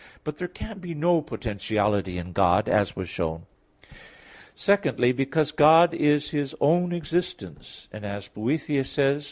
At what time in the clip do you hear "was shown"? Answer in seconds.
2.95-3.45